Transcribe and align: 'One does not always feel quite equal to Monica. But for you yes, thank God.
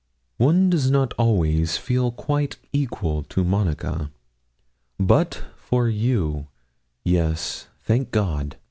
'One 0.37 0.71
does 0.71 0.89
not 0.89 1.13
always 1.13 1.77
feel 1.77 2.11
quite 2.11 2.57
equal 2.73 3.21
to 3.25 3.43
Monica. 3.43 4.09
But 4.99 5.43
for 5.55 5.87
you 5.87 6.47
yes, 7.03 7.67
thank 7.83 8.09
God. 8.09 8.57